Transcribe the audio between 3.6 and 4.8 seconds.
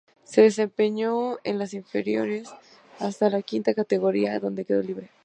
categoría donde